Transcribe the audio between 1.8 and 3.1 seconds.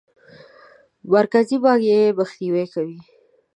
یې مخنیوی کوي.